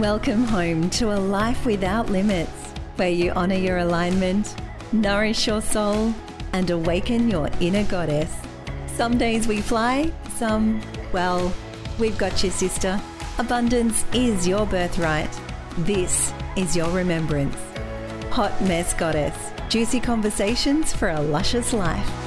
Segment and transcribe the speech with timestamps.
[0.00, 4.56] Welcome home to a life without limits, where you honor your alignment,
[4.92, 6.14] nourish your soul,
[6.54, 8.34] and awaken your inner goddess.
[8.86, 10.80] Some days we fly, some,
[11.12, 11.52] well,
[11.98, 12.98] we've got you, sister.
[13.36, 15.38] Abundance is your birthright.
[15.80, 17.58] This is your remembrance.
[18.30, 19.36] Hot Mess Goddess.
[19.68, 22.19] Juicy conversations for a luscious life.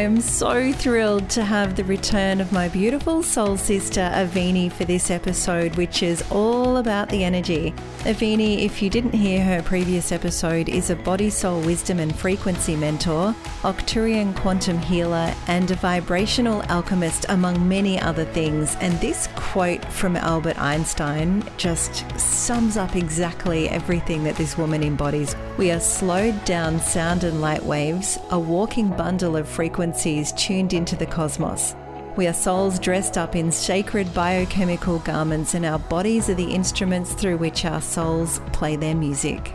[0.00, 4.86] I am so thrilled to have the return of my beautiful soul sister Avini for
[4.86, 7.74] this episode, which is all about the energy.
[8.04, 12.76] Avini, if you didn't hear her previous episode, is a body, soul, wisdom, and frequency
[12.76, 18.76] mentor, Arcturian quantum healer, and a vibrational alchemist, among many other things.
[18.76, 25.34] And this quote from Albert Einstein just sums up exactly everything that this woman embodies.
[25.58, 30.94] We are slowed down sound and light waves, a walking bundle of frequencies tuned into
[30.94, 31.74] the cosmos.
[32.16, 37.12] We are souls dressed up in sacred biochemical garments, and our bodies are the instruments
[37.12, 39.52] through which our souls play their music.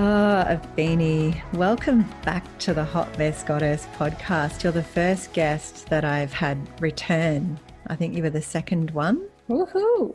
[0.00, 4.62] Ah, oh, Avini, welcome back to the Hot Mess Goddess podcast.
[4.62, 7.58] You're the first guest that I've had return.
[7.88, 9.26] I think you were the second one.
[9.48, 10.14] Woohoo!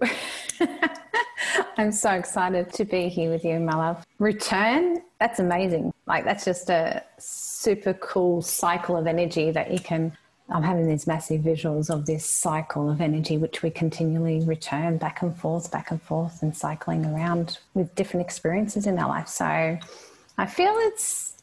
[1.77, 4.05] I'm so excited to be here with you, my love.
[4.19, 5.93] Return, that's amazing.
[6.07, 10.15] Like, that's just a super cool cycle of energy that you can.
[10.53, 15.23] I'm having these massive visuals of this cycle of energy, which we continually return back
[15.23, 19.27] and forth, back and forth, and cycling around with different experiences in our life.
[19.27, 19.45] So
[20.37, 21.33] I feel it's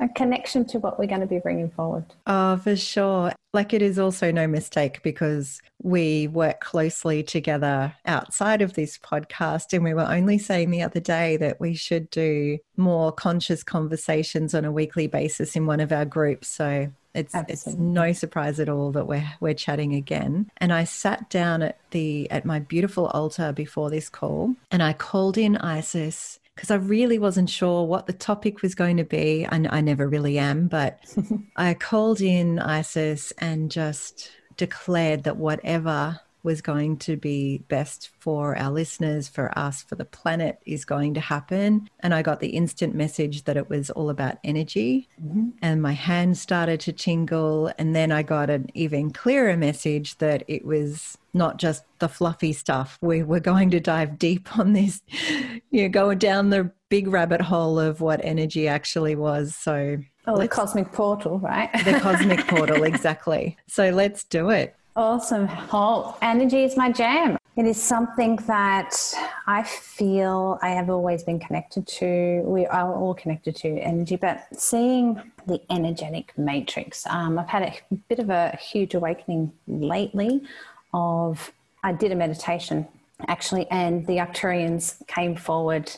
[0.00, 2.04] a connection to what we're going to be bringing forward.
[2.26, 3.32] Oh, for sure.
[3.54, 9.72] Like it is also no mistake because we work closely together outside of this podcast.
[9.72, 14.54] And we were only saying the other day that we should do more conscious conversations
[14.54, 16.48] on a weekly basis in one of our groups.
[16.48, 20.50] So it's it's no surprise at all that we're we're chatting again.
[20.58, 24.92] And I sat down at the at my beautiful altar before this call and I
[24.92, 29.46] called in Isis because I really wasn't sure what the topic was going to be.
[29.46, 30.98] I, I never really am, but
[31.56, 38.56] I called in Isis and just declared that whatever was going to be best for
[38.56, 41.90] our listeners, for us, for the planet is going to happen.
[42.00, 45.10] And I got the instant message that it was all about energy.
[45.22, 45.50] Mm-hmm.
[45.60, 47.70] And my hands started to tingle.
[47.76, 52.54] And then I got an even clearer message that it was not just the fluffy
[52.54, 52.98] stuff.
[53.02, 55.02] We were going to dive deep on this,
[55.70, 59.54] you know, going down the big rabbit hole of what energy actually was.
[59.54, 61.68] So, oh, the cosmic portal, right?
[61.84, 63.58] the cosmic portal, exactly.
[63.66, 64.74] So let's do it.
[64.98, 65.48] Awesome.
[65.72, 67.38] Oh, energy is my jam.
[67.54, 69.14] It is something that
[69.46, 72.42] I feel I have always been connected to.
[72.44, 77.94] We are all connected to energy, but seeing the energetic matrix, um, I've had a
[78.08, 80.42] bit of a huge awakening lately.
[80.92, 81.52] Of
[81.84, 82.88] I did a meditation
[83.28, 85.92] actually, and the Arcturians came forward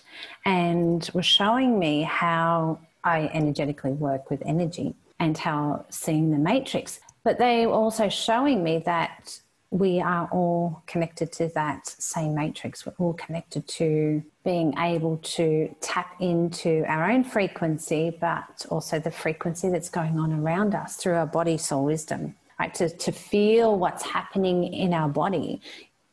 [0.44, 7.00] and were showing me how I energetically work with energy and how seeing the matrix
[7.22, 12.84] but they were also showing me that we are all connected to that same matrix.
[12.84, 19.12] We're all connected to being able to tap into our own frequency, but also the
[19.12, 22.74] frequency that's going on around us through our body, soul, wisdom, right?
[22.74, 25.60] To, to feel what's happening in our body.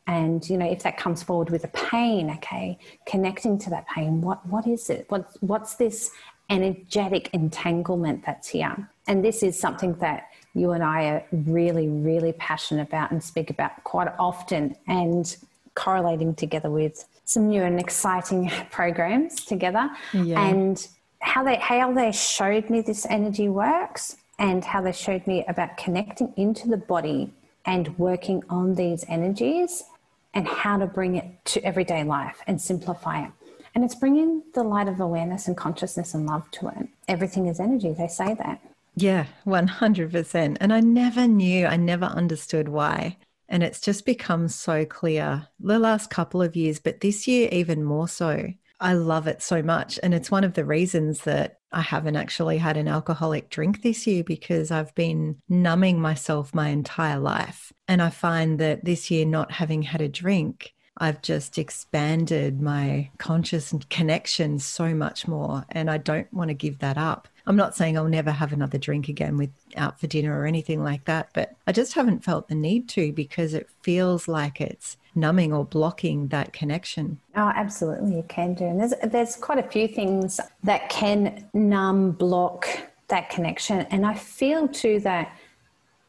[0.06, 4.20] And, you know, if that comes forward with a pain, okay, connecting to that pain,
[4.20, 5.06] what, what is it?
[5.08, 6.12] What, what's this
[6.48, 8.88] energetic entanglement that's here?
[9.08, 13.50] And this is something that you and I are really, really passionate about and speak
[13.50, 15.36] about quite often and
[15.74, 19.90] correlating together with some new and exciting programs together.
[20.12, 20.44] Yeah.
[20.44, 20.86] And
[21.20, 25.76] how they how they showed me this energy works and how they showed me about
[25.76, 27.32] connecting into the body
[27.64, 29.84] and working on these energies
[30.32, 33.30] and how to bring it to everyday life and simplify it.
[33.74, 36.88] And it's bringing the light of awareness and consciousness and love to it.
[37.08, 38.60] Everything is energy, they say that.
[39.00, 40.56] Yeah, 100%.
[40.60, 43.16] And I never knew, I never understood why.
[43.48, 47.84] And it's just become so clear the last couple of years, but this year, even
[47.84, 48.48] more so.
[48.80, 50.00] I love it so much.
[50.02, 54.06] And it's one of the reasons that I haven't actually had an alcoholic drink this
[54.06, 57.72] year because I've been numbing myself my entire life.
[57.86, 63.10] And I find that this year, not having had a drink, I've just expanded my
[63.18, 65.64] conscious connection so much more.
[65.70, 67.28] And I don't want to give that up.
[67.48, 70.84] I'm not saying I'll never have another drink again with out for dinner or anything
[70.84, 74.98] like that, but I just haven't felt the need to because it feels like it's
[75.14, 77.18] numbing or blocking that connection.
[77.34, 78.66] Oh, absolutely, you can do.
[78.66, 82.68] And there's there's quite a few things that can numb, block
[83.08, 83.80] that connection.
[83.90, 85.34] And I feel too that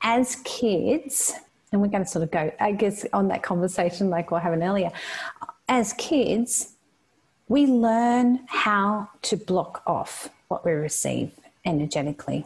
[0.02, 1.34] as kids,
[1.72, 4.42] and we're going to sort of go, I guess, on that conversation like we are
[4.42, 4.92] having earlier.
[5.70, 6.76] As kids,
[7.48, 11.32] we learn how to block off what we receive
[11.66, 12.46] energetically.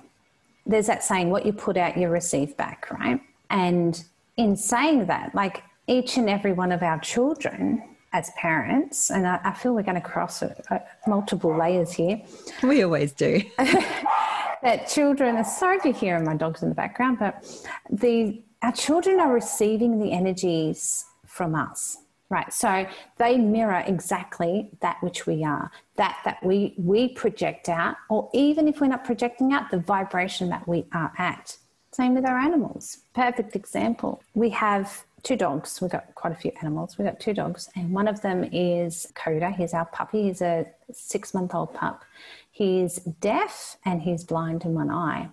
[0.66, 3.20] There's that saying, what you put out, you receive back, right?
[3.50, 4.02] And
[4.38, 9.40] in saying that, like each and every one of our children as parents, and I,
[9.44, 12.22] I feel we're going to cross a, a, multiple layers here.
[12.62, 13.42] We always do.
[13.58, 17.44] that children, are sorry to hear my dogs in the background, but
[17.90, 21.98] the our children are receiving the energies from us
[22.34, 22.86] right so
[23.18, 28.68] they mirror exactly that which we are that that we we project out or even
[28.68, 31.58] if we're not projecting out the vibration that we are at.
[31.92, 33.00] Same with our animals.
[33.14, 34.24] Perfect example.
[34.34, 35.80] We have two dogs.
[35.80, 36.98] We've got quite a few animals.
[36.98, 39.52] We've got two dogs and one of them is coda.
[39.52, 40.24] He's our puppy.
[40.24, 42.04] He's a six month old pup.
[42.52, 45.30] He's deaf and he's blind in one eye.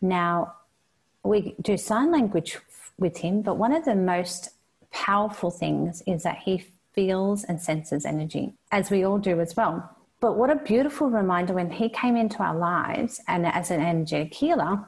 [0.00, 0.54] Now
[1.22, 2.58] we do sign language
[2.98, 4.50] with him, but one of the most
[4.92, 9.90] powerful things is that he feels and senses energy, as we all do as well.
[10.20, 14.32] But what a beautiful reminder when he came into our lives and as an energetic
[14.34, 14.86] healer,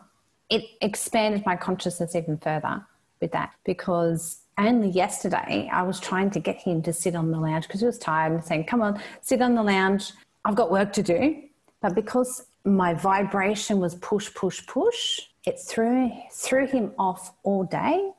[0.49, 2.87] it expanded my consciousness even further
[3.21, 7.41] with that because only yesterday I was trying to get him to sit on the
[7.41, 10.13] lounge because he was tired and saying, Come on, sit on the lounge.
[10.45, 11.43] I've got work to do.
[11.81, 18.13] But because my vibration was push, push, push, it threw, threw him off all day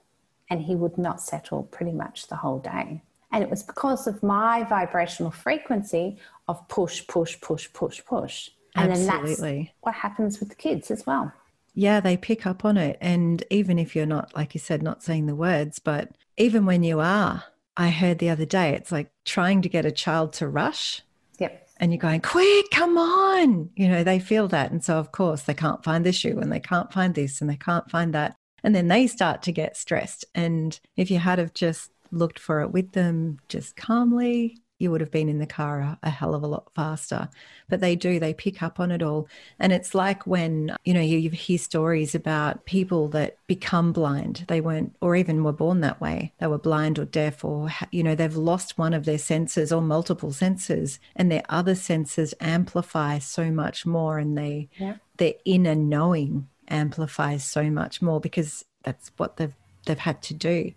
[0.50, 3.02] and he would not settle pretty much the whole day.
[3.32, 8.50] And it was because of my vibrational frequency of push, push, push, push, push.
[8.76, 9.36] And Absolutely.
[9.36, 11.34] then that's what happens with the kids as well.
[11.74, 12.98] Yeah, they pick up on it.
[13.02, 16.84] And even if you're not, like you said, not saying the words, but even when
[16.84, 17.44] you are,
[17.76, 21.02] I heard the other day, it's like trying to get a child to rush
[21.40, 21.68] Yep.
[21.78, 23.70] and you're going, quick, come on.
[23.76, 24.72] You know, they feel that.
[24.72, 27.50] And so, of course, they can't find the shoe and they can't find this and
[27.50, 28.38] they can't find that.
[28.66, 30.26] And then they start to get stressed.
[30.34, 35.02] And if you had have just looked for it with them, just calmly, you would
[35.02, 37.30] have been in the car a, a, hell of a lot faster.
[37.70, 39.28] But they do, they pick up on it all.
[39.60, 44.46] And it's like when, you know, you, you hear stories about people that become blind.
[44.48, 46.34] They weren't, or even were born that way.
[46.40, 49.82] They were blind or deaf, or, you know, they've lost one of their senses or
[49.82, 54.18] multiple senses, and their other senses amplify so much more.
[54.18, 54.96] And they, yeah.
[55.18, 60.74] their inner knowing amplifies so much more because that's what they've, they've had to do.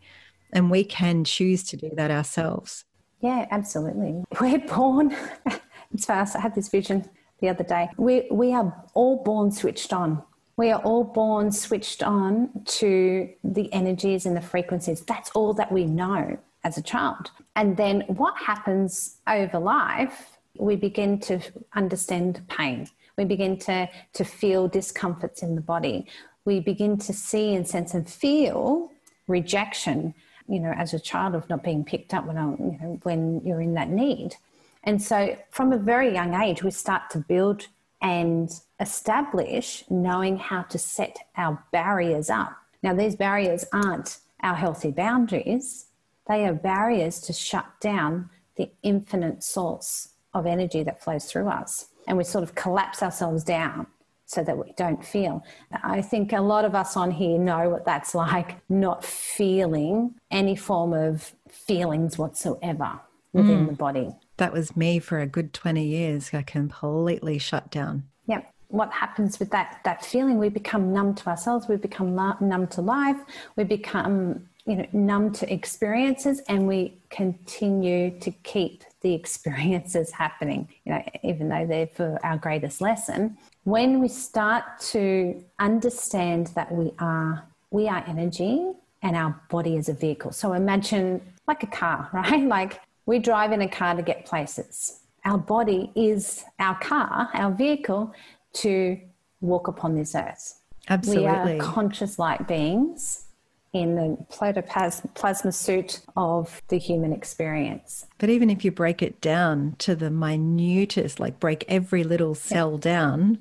[0.52, 2.84] And we can choose to do that ourselves.
[3.20, 4.22] Yeah, absolutely.
[4.40, 5.14] We're born,
[5.92, 6.36] it's fast.
[6.36, 7.08] I had this vision
[7.40, 7.88] the other day.
[7.96, 10.22] We, we are all born switched on.
[10.56, 15.02] We are all born switched on to the energies and the frequencies.
[15.02, 17.30] That's all that we know as a child.
[17.54, 21.40] And then what happens over life, we begin to
[21.74, 22.88] understand pain.
[23.18, 26.06] We begin to, to feel discomforts in the body.
[26.46, 28.90] We begin to see and sense and feel
[29.26, 30.14] rejection
[30.48, 33.42] you know, as a child of not being picked up when I, you know, when
[33.44, 34.36] you're in that need.
[34.82, 37.66] And so from a very young age, we start to build
[38.00, 38.50] and
[38.80, 42.56] establish knowing how to set our barriers up.
[42.82, 45.86] Now, these barriers aren't our healthy boundaries,
[46.28, 51.87] they are barriers to shut down the infinite source of energy that flows through us.
[52.08, 53.86] And we sort of collapse ourselves down
[54.28, 55.44] so that we don't feel.
[55.82, 60.56] I think a lot of us on here know what that's like not feeling any
[60.56, 63.00] form of feelings whatsoever
[63.32, 63.68] within mm.
[63.68, 64.14] the body.
[64.36, 66.30] That was me for a good 20 years.
[66.32, 68.04] I completely shut down.
[68.26, 68.52] Yep.
[68.68, 70.36] What happens with that that feeling?
[70.38, 71.68] We become numb to ourselves.
[71.68, 73.16] We become numb to life.
[73.56, 80.68] We become you know numb to experiences, and we continue to keep the experiences happening.
[80.84, 83.38] You know, even though they're for our greatest lesson.
[83.64, 88.72] When we start to understand that we are we are energy
[89.02, 90.32] and our body is a vehicle.
[90.32, 92.46] So imagine like a car right?
[92.46, 95.00] Like we drive in a car to get places.
[95.24, 98.12] Our body is our car our vehicle
[98.54, 98.98] to
[99.40, 100.60] walk upon this earth.
[100.90, 103.27] Absolutely we are conscious light beings
[103.72, 108.06] in the protoplasma suit of the human experience.
[108.18, 112.72] But even if you break it down to the minutest, like break every little cell
[112.72, 112.80] yep.
[112.80, 113.38] down,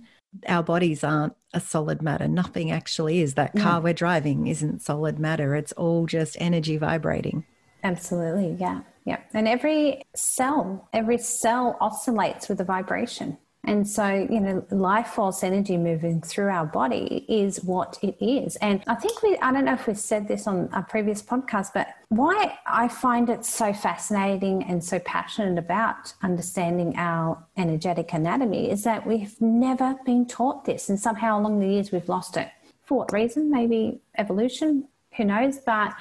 [0.47, 2.27] our bodies aren't a solid matter.
[2.27, 3.35] Nothing actually is.
[3.35, 5.55] That car we're driving isn't solid matter.
[5.55, 7.45] It's all just energy vibrating.
[7.83, 8.81] Absolutely, yeah.
[9.05, 9.19] Yeah.
[9.33, 13.37] And every cell, every cell oscillates with a vibration.
[13.67, 18.55] And so, you know, life force energy moving through our body is what it is.
[18.55, 21.73] And I think we, I don't know if we've said this on a previous podcast,
[21.73, 28.71] but why I find it so fascinating and so passionate about understanding our energetic anatomy
[28.71, 30.87] is that we've never been taught this.
[30.87, 32.49] And somehow along the years, we've lost it.
[32.83, 33.51] For what reason?
[33.51, 35.57] Maybe evolution, who knows?
[35.57, 35.93] But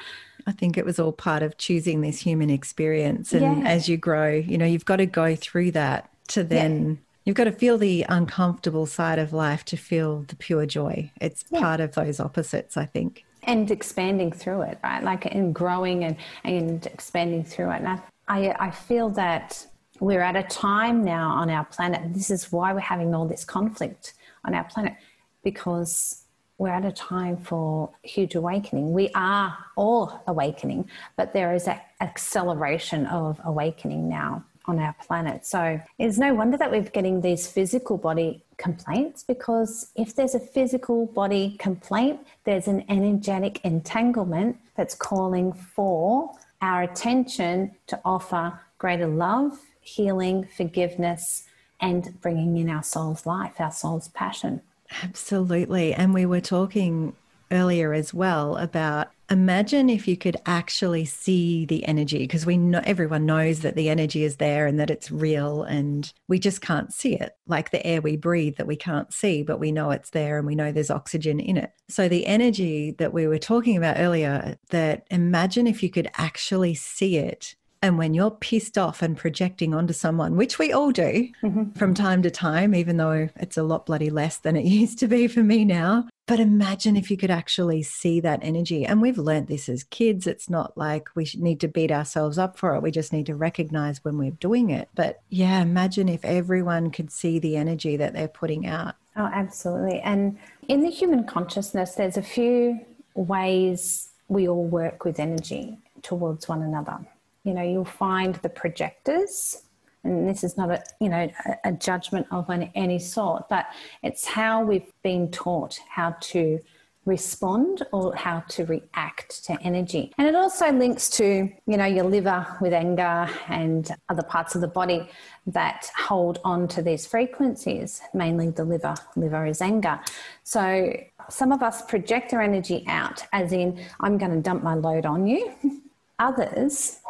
[0.46, 3.32] I think it was all part of choosing this human experience.
[3.32, 3.68] And yeah.
[3.68, 7.44] as you grow, you know, you've got to go through that to then You've got
[7.44, 11.10] to feel the uncomfortable side of life to feel the pure joy.
[11.20, 11.60] It's yeah.
[11.60, 13.24] part of those opposites, I think.
[13.42, 15.02] And expanding through it, right?
[15.02, 17.82] Like and growing and, and expanding through it.
[17.82, 19.66] And I, I, I feel that
[19.98, 22.14] we're at a time now on our planet.
[22.14, 24.14] This is why we're having all this conflict
[24.44, 24.94] on our planet
[25.42, 26.26] because
[26.58, 28.92] we're at a time for huge awakening.
[28.92, 35.46] We are all awakening, but there is an acceleration of awakening now on our planet.
[35.46, 40.40] So it's no wonder that we're getting these physical body complaints because if there's a
[40.40, 46.30] physical body complaint, there's an energetic entanglement that's calling for
[46.60, 51.44] our attention to offer greater love, healing, forgiveness,
[51.80, 54.62] and bringing in our soul's life, our soul's passion.
[55.02, 55.92] Absolutely.
[55.92, 57.14] And we were talking
[57.50, 62.80] earlier as well about imagine if you could actually see the energy because we know
[62.84, 66.92] everyone knows that the energy is there and that it's real and we just can't
[66.92, 67.36] see it.
[67.46, 70.46] Like the air we breathe that we can't see but we know it's there and
[70.46, 71.72] we know there's oxygen in it.
[71.88, 76.74] So the energy that we were talking about earlier that imagine if you could actually
[76.74, 81.28] see it and when you're pissed off and projecting onto someone, which we all do
[81.42, 81.72] mm-hmm.
[81.72, 85.08] from time to time, even though it's a lot bloody less than it used to
[85.08, 86.08] be for me now.
[86.26, 88.84] But imagine if you could actually see that energy.
[88.84, 90.26] And we've learned this as kids.
[90.26, 92.82] It's not like we need to beat ourselves up for it.
[92.82, 94.88] We just need to recognize when we're doing it.
[94.96, 98.96] But yeah, imagine if everyone could see the energy that they're putting out.
[99.14, 100.00] Oh, absolutely.
[100.00, 102.80] And in the human consciousness, there's a few
[103.14, 106.98] ways we all work with energy towards one another
[107.46, 109.62] you know, you'll find the projectors,
[110.02, 111.30] and this is not a, you know,
[111.64, 113.66] a, judgment of any, any sort, but
[114.02, 116.60] it's how we've been taught how to
[117.04, 120.12] respond or how to react to energy.
[120.18, 124.60] And it also links to, you know, your liver with anger and other parts of
[124.60, 125.08] the body
[125.46, 128.96] that hold on to these frequencies, mainly the liver.
[129.14, 130.00] Liver is anger.
[130.42, 130.96] So
[131.30, 135.06] some of us project our energy out, as in, I'm going to dump my load
[135.06, 135.52] on you.
[136.18, 137.00] Others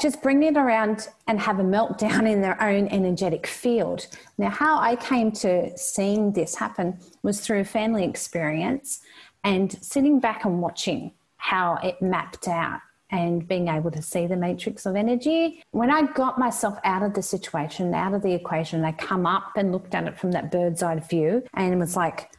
[0.00, 4.06] just bring it around and have a meltdown in their own energetic field.
[4.38, 9.00] Now, how I came to seeing this happen was through a family experience
[9.44, 14.36] and sitting back and watching how it mapped out and being able to see the
[14.36, 15.62] matrix of energy.
[15.70, 19.52] When I got myself out of the situation, out of the equation, I come up
[19.56, 22.30] and looked at it from that bird's eye view and was like,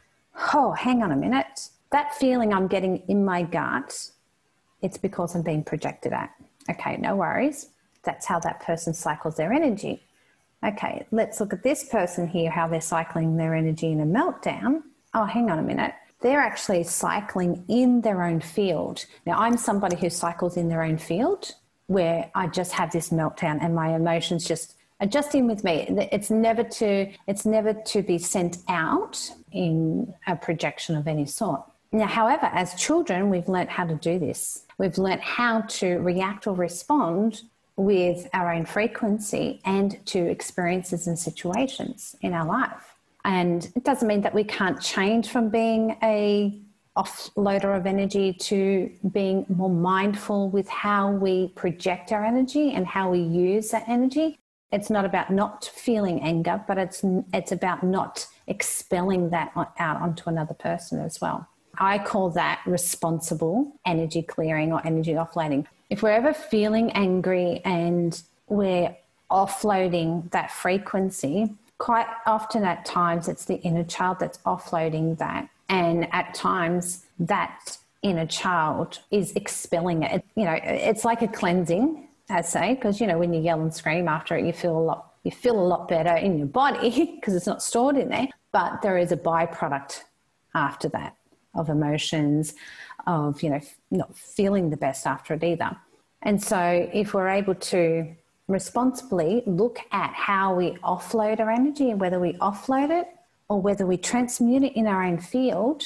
[0.54, 1.70] oh, hang on a minute.
[1.90, 4.10] That feeling I'm getting in my gut,
[4.82, 6.30] it's because I'm being projected at.
[6.70, 7.68] Okay, no worries.
[8.02, 10.02] That's how that person cycles their energy.
[10.64, 14.82] Okay, let's look at this person here, how they're cycling their energy in a meltdown.
[15.14, 15.94] Oh, hang on a minute.
[16.20, 19.06] They're actually cycling in their own field.
[19.24, 21.54] Now, I'm somebody who cycles in their own field
[21.86, 25.86] where I just have this meltdown and my emotions just adjusting with me.
[26.12, 31.62] It's never to it's never to be sent out in a projection of any sort.
[31.92, 34.64] Now, however, as children, we've learnt how to do this.
[34.78, 37.42] We've learnt how to react or respond
[37.76, 42.94] with our own frequency and to experiences and situations in our life.
[43.24, 46.60] And it doesn't mean that we can't change from being a
[46.96, 53.10] offloader of energy to being more mindful with how we project our energy and how
[53.10, 54.38] we use that energy.
[54.72, 60.28] It's not about not feeling anger, but it's it's about not expelling that out onto
[60.28, 61.46] another person as well.
[61.78, 65.66] I call that responsible energy clearing or energy offloading.
[65.90, 68.94] If we're ever feeling angry and we're
[69.30, 75.48] offloading that frequency, quite often at times it's the inner child that's offloading that.
[75.68, 80.24] And at times that inner child is expelling it.
[80.34, 83.72] You know, it's like a cleansing, I say, because, you know, when you yell and
[83.72, 87.12] scream after it, you feel a lot, you feel a lot better in your body
[87.20, 88.28] because it's not stored in there.
[88.50, 90.02] But there is a byproduct
[90.54, 91.17] after that
[91.58, 92.54] of emotions,
[93.06, 93.60] of, you know,
[93.90, 95.76] not feeling the best after it either.
[96.22, 98.14] And so if we're able to
[98.48, 103.08] responsibly look at how we offload our energy and whether we offload it
[103.48, 105.84] or whether we transmute it in our own field,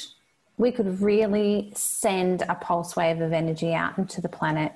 [0.57, 4.71] we could really send a pulse wave of energy out into the planet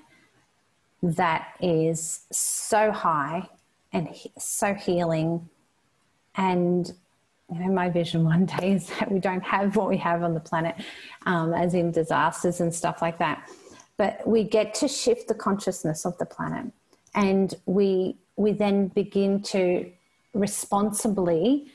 [1.02, 3.48] that is so high
[3.94, 5.50] and so healing.
[6.36, 6.92] And
[7.52, 10.34] you know, my vision one day is that we don't have what we have on
[10.34, 10.76] the planet,
[11.26, 13.50] um, as in disasters and stuff like that.
[13.98, 16.72] But we get to shift the consciousness of the planet,
[17.16, 19.92] and we we then begin to
[20.34, 21.72] responsibly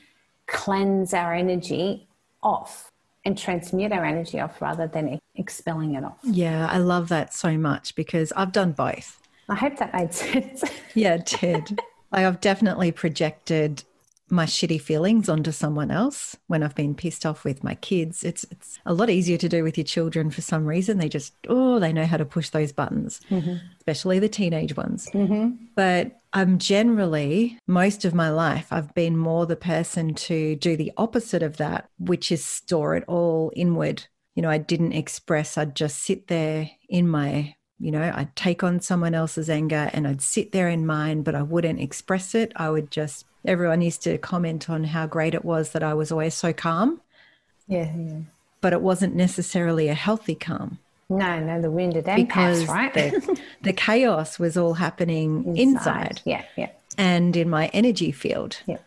[0.47, 2.07] cleanse our energy
[2.41, 2.91] off
[3.25, 6.17] and transmute our energy off rather than expelling it off.
[6.23, 9.21] Yeah, I love that so much because I've done both.
[9.49, 10.63] I hope that made sense.
[10.93, 11.79] yeah, it did.
[12.11, 13.83] I've definitely projected
[14.33, 18.23] my shitty feelings onto someone else when I've been pissed off with my kids.
[18.23, 20.97] It's it's a lot easier to do with your children for some reason.
[20.97, 23.55] They just oh they know how to push those buttons, mm-hmm.
[23.77, 25.07] especially the teenage ones.
[25.13, 25.65] Mm-hmm.
[25.75, 30.91] But I'm generally most of my life I've been more the person to do the
[30.97, 34.05] opposite of that, which is store it all inward.
[34.35, 35.57] You know, I didn't express.
[35.57, 40.07] I'd just sit there in my you know, I'd take on someone else's anger and
[40.07, 42.53] I'd sit there in mine, but I wouldn't express it.
[42.55, 46.11] I would just everyone used to comment on how great it was that I was
[46.11, 47.01] always so calm.
[47.67, 48.19] Yeah, yeah.
[48.61, 50.79] But it wasn't necessarily a healthy calm.
[51.09, 52.93] No, no, the wind at because right?
[52.93, 55.57] the, the chaos was all happening inside.
[55.57, 56.21] inside.
[56.25, 56.69] Yeah, yeah.
[56.97, 58.57] And in my energy field.
[58.65, 58.77] Yeah.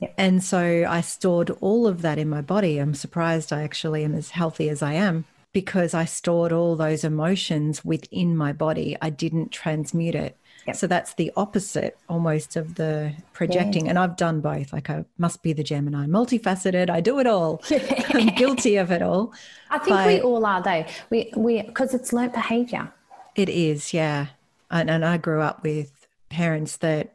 [0.00, 0.10] Yeah.
[0.18, 2.78] And so I stored all of that in my body.
[2.78, 7.04] I'm surprised I actually am as healthy as I am because I stored all those
[7.04, 8.96] emotions within my body.
[9.00, 10.76] I didn't transmute it Yep.
[10.76, 13.86] So that's the opposite almost of the projecting.
[13.86, 13.90] Yeah.
[13.90, 14.72] And I've done both.
[14.72, 16.88] Like I must be the Gemini, multifaceted.
[16.88, 17.62] I do it all.
[18.14, 19.32] I'm guilty of it all.
[19.70, 20.84] I think but we all are though.
[21.10, 22.92] We we because it's learnt behavior.
[23.34, 24.26] It is, yeah.
[24.70, 27.14] And, and I grew up with parents that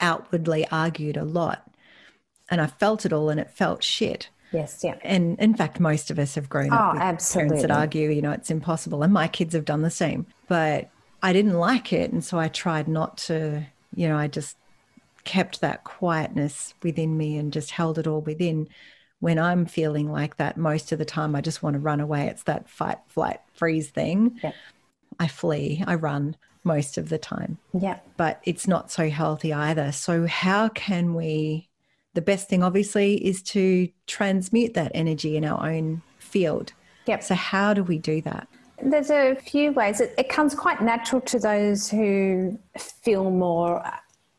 [0.00, 1.70] outwardly argued a lot.
[2.50, 4.28] And I felt it all and it felt shit.
[4.52, 4.96] Yes, yeah.
[5.02, 7.48] And in fact, most of us have grown oh, up with absolutely.
[7.48, 9.02] parents that argue, you know, it's impossible.
[9.02, 10.26] And my kids have done the same.
[10.48, 10.88] But
[11.22, 12.12] I didn't like it.
[12.12, 14.56] And so I tried not to, you know, I just
[15.24, 18.68] kept that quietness within me and just held it all within.
[19.20, 22.26] When I'm feeling like that, most of the time I just want to run away.
[22.28, 24.38] It's that fight, flight, freeze thing.
[24.42, 24.52] Yeah.
[25.18, 27.58] I flee, I run most of the time.
[27.72, 27.98] Yeah.
[28.16, 29.90] But it's not so healthy either.
[29.92, 31.68] So, how can we?
[32.14, 36.72] The best thing, obviously, is to transmute that energy in our own field.
[37.06, 37.22] Yep.
[37.22, 38.48] So, how do we do that?
[38.82, 40.00] There's a few ways.
[40.00, 43.82] It, it, comes quite natural to those who feel more,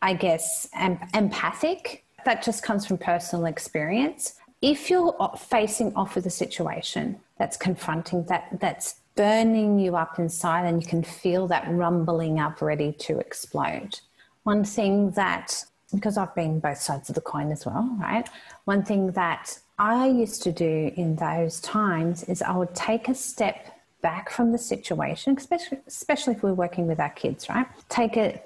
[0.01, 2.05] I guess, em- empathic.
[2.25, 4.35] That just comes from personal experience.
[4.61, 10.65] If you're facing off with a situation that's confronting, that that's burning you up inside,
[10.65, 13.99] and you can feel that rumbling up, ready to explode.
[14.43, 18.29] One thing that, because I've been both sides of the coin as well, right?
[18.65, 23.13] One thing that I used to do in those times is I would take a
[23.15, 23.67] step
[24.01, 27.67] back from the situation, especially, especially if we're working with our kids, right?
[27.89, 28.39] Take a,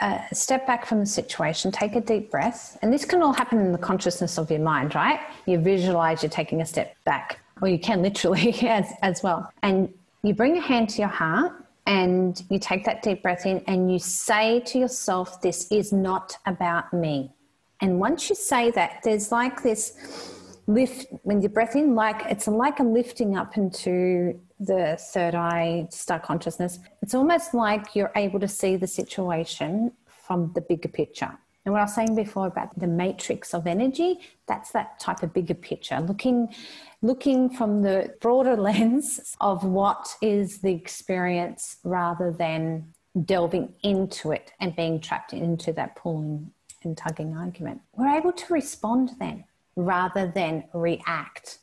[0.00, 2.78] a, step back from the situation, take a deep breath.
[2.82, 5.20] And this can all happen in the consciousness of your mind, right?
[5.46, 9.50] You visualize you're taking a step back, or you can literally as, as well.
[9.62, 9.92] And
[10.22, 11.52] you bring your hand to your heart
[11.86, 16.36] and you take that deep breath in and you say to yourself, This is not
[16.44, 17.32] about me.
[17.80, 20.37] And once you say that, there's like this
[20.68, 25.88] lift when you breath in, like it's like a lifting up into the third eye
[25.90, 31.36] star consciousness, it's almost like you're able to see the situation from the bigger picture.
[31.64, 35.32] And what I was saying before about the matrix of energy, that's that type of
[35.32, 36.54] bigger picture, looking
[37.02, 42.92] looking from the broader lens of what is the experience rather than
[43.24, 46.50] delving into it and being trapped into that pulling
[46.84, 47.80] and tugging argument.
[47.96, 49.44] We're able to respond then
[49.78, 51.58] rather than react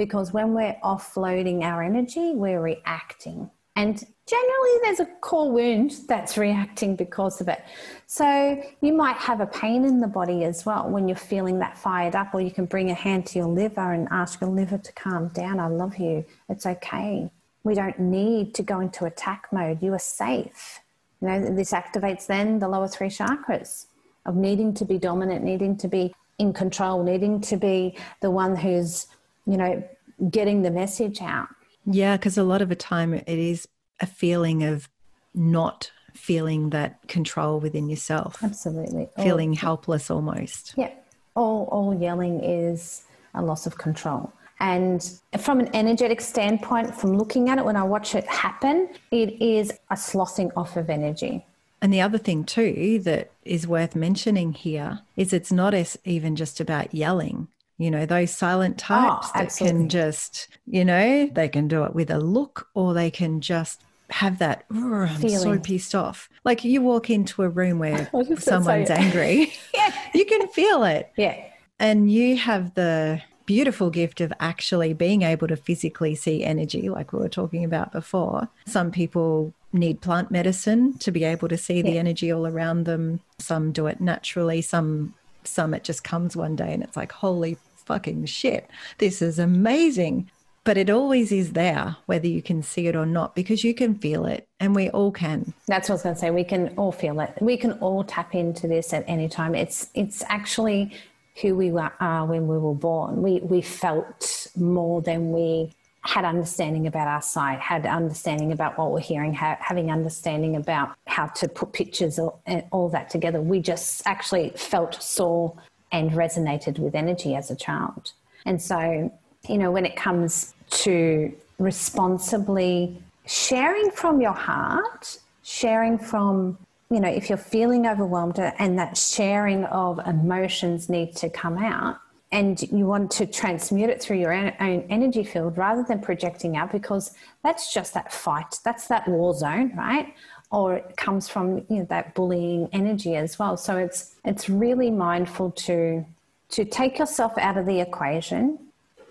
[0.00, 3.50] because when we're offloading our energy, we're reacting.
[3.76, 7.62] And generally, there's a core wound that's reacting because of it.
[8.06, 11.76] So, you might have a pain in the body as well when you're feeling that
[11.76, 14.78] fired up, or you can bring a hand to your liver and ask your liver
[14.78, 15.60] to calm down.
[15.60, 16.24] I love you.
[16.48, 17.30] It's okay.
[17.62, 19.82] We don't need to go into attack mode.
[19.82, 20.80] You are safe.
[21.20, 23.84] You know, this activates then the lower three chakras
[24.24, 28.56] of needing to be dominant, needing to be in control, needing to be the one
[28.56, 29.06] who's
[29.46, 29.82] you know,
[30.30, 31.48] getting the message out.
[31.84, 33.66] Yeah, because a lot of the time it is
[34.00, 34.88] a feeling of
[35.34, 38.42] not feeling that control within yourself.
[38.42, 39.08] Absolutely.
[39.16, 40.74] Feeling all, helpless almost.
[40.76, 40.92] Yeah.
[41.34, 44.32] All, all yelling is a loss of control.
[44.58, 45.02] And
[45.38, 49.72] from an energetic standpoint, from looking at it, when I watch it happen, it is
[49.90, 51.46] a slothing off of energy.
[51.82, 56.36] And the other thing, too, that is worth mentioning here is it's not as even
[56.36, 57.48] just about yelling
[57.80, 61.82] you know those silent ah, types oh, that can just you know they can do
[61.84, 66.28] it with a look or they can just have that "Ugh, i'm so pissed off
[66.44, 69.94] like you walk into a room where was just gonna someone's angry Yeah.
[70.14, 71.42] you can feel it Yeah.
[71.78, 77.12] and you have the beautiful gift of actually being able to physically see energy, like
[77.12, 78.48] we were talking about before.
[78.64, 83.20] Some people need plant medicine to be able to see the energy all around them.
[83.38, 84.62] Some do it naturally.
[84.62, 87.56] Some some it just comes one day and it's like, holy
[87.86, 90.30] fucking shit, this is amazing.
[90.62, 93.94] But it always is there, whether you can see it or not, because you can
[93.94, 95.54] feel it, and we all can.
[95.66, 96.30] That's what I was going to say.
[96.30, 97.32] We can all feel it.
[97.40, 99.54] We can all tap into this at any time.
[99.54, 100.92] It's it's actually
[101.40, 103.22] who we were, are when we were born.
[103.22, 108.90] We we felt more than we had understanding about our sight, had understanding about what
[108.90, 113.40] we're hearing, ha- having understanding about how to put pictures or, and all that together.
[113.40, 115.52] We just actually felt, saw,
[115.92, 118.12] and resonated with energy as a child.
[118.46, 119.12] And so,
[119.48, 126.56] you know, when it comes to responsibly sharing from your heart, sharing from,
[126.90, 131.58] you know, if you're feeling overwhelmed uh, and that sharing of emotions need to come
[131.58, 131.98] out
[132.32, 136.70] and you want to transmute it through your own energy field rather than projecting out
[136.70, 140.14] because that's just that fight, that's that war zone, right?
[140.52, 143.56] Or it comes from you know that bullying energy as well.
[143.56, 146.04] So it's it's really mindful to
[146.50, 148.58] to take yourself out of the equation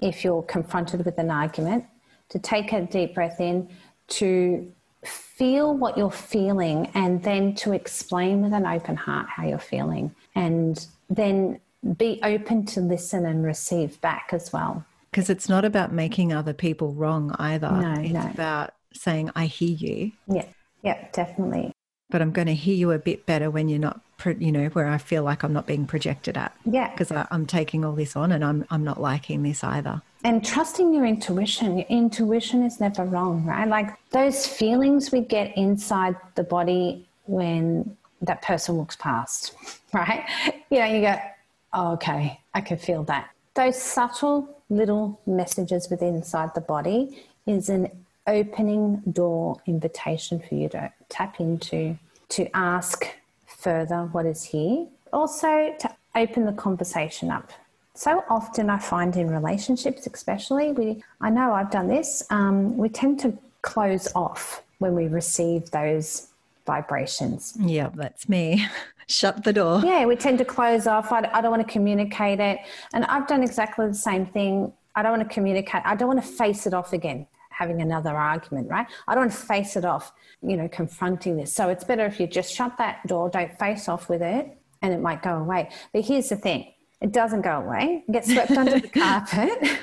[0.01, 1.85] if you're confronted with an argument,
[2.29, 3.69] to take a deep breath in,
[4.07, 4.71] to
[5.03, 10.13] feel what you're feeling, and then to explain with an open heart how you're feeling.
[10.35, 11.59] And then
[11.97, 14.85] be open to listen and receive back as well.
[15.11, 17.71] Because it's not about making other people wrong either.
[17.71, 18.29] No, it's no.
[18.31, 20.45] about saying, I hear you, Yeah,
[20.83, 21.71] yeah, definitely.
[22.09, 24.01] but I'm going to hear you a bit better when you're not,
[24.37, 26.55] you know, where I feel like I'm not being projected at.
[26.65, 26.91] Yeah.
[26.91, 30.01] Because I'm taking all this on and I'm, I'm not liking this either.
[30.23, 35.55] and trusting your intuition your intuition is never wrong right like those feelings we get
[35.57, 39.53] inside the body when that person walks past
[39.93, 40.25] right
[40.69, 41.15] you know you go
[41.73, 47.69] oh, okay i can feel that those subtle little messages within inside the body is
[47.69, 47.89] an
[48.27, 51.97] opening door invitation for you to tap into
[52.29, 53.07] to ask
[53.47, 57.51] further what is here also to open the conversation up
[57.99, 62.23] so often I find in relationships, especially, we I know I've done this.
[62.29, 66.27] Um, we tend to close off when we receive those
[66.65, 67.57] vibrations.
[67.59, 68.65] Yeah, that's me.
[69.09, 69.81] Shut the door.
[69.83, 71.11] Yeah, we tend to close off.
[71.11, 72.59] I, I don't want to communicate it,
[72.93, 74.71] and I've done exactly the same thing.
[74.95, 75.81] I don't want to communicate.
[75.83, 78.69] I don't want to face it off again, having another argument.
[78.69, 78.85] Right?
[79.07, 80.13] I don't want to face it off.
[80.43, 81.51] You know, confronting this.
[81.53, 84.93] So it's better if you just shut that door, don't face off with it, and
[84.93, 85.69] it might go away.
[85.91, 89.79] But here's the thing it doesn't go away, it gets swept under the carpet.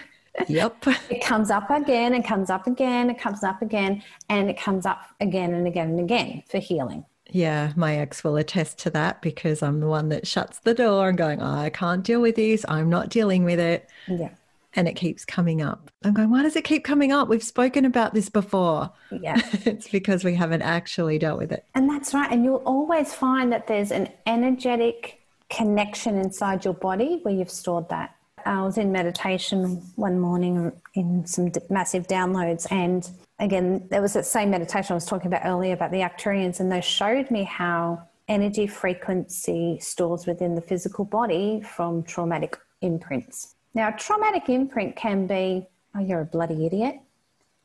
[0.48, 0.86] Yep.
[1.10, 4.86] It comes up again and comes up again, it comes up again, and it comes
[4.86, 7.04] up again and again and again for healing.
[7.30, 11.08] Yeah, my ex will attest to that because I'm the one that shuts the door
[11.08, 12.64] and going, oh, I can't deal with this.
[12.68, 13.88] I'm not dealing with it.
[14.06, 14.30] Yeah.
[14.74, 15.90] And it keeps coming up.
[16.04, 17.28] I'm going, why does it keep coming up?
[17.28, 18.90] We've spoken about this before.
[19.10, 19.40] Yeah.
[19.64, 21.64] it's because we haven't actually dealt with it.
[21.74, 22.30] And that's right.
[22.30, 27.88] And you'll always find that there's an energetic connection inside your body where you've stored
[27.88, 28.14] that.
[28.44, 32.70] I was in meditation one morning in some massive downloads.
[32.70, 36.60] And again, there was that same meditation I was talking about earlier about the Arcturians,
[36.60, 43.54] and they showed me how energy frequency stores within the physical body from traumatic imprints.
[43.74, 46.96] Now, a traumatic imprint can be, oh, you're a bloody idiot